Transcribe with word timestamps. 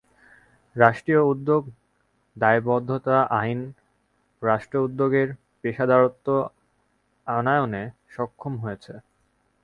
রাষ্ট্রীয় 0.75 1.21
উদ্যোগ 1.23 1.61
দায়বদ্ধতা 2.35 3.17
আইন 3.39 3.59
রাষ্ট্র 4.41 4.75
উদ্যোগের 4.83 5.27
পেশাদারত্ব 5.61 6.27
আনয়নে 7.27 7.83
সক্ষম 8.15 8.53
হয়েছে। 8.63 8.93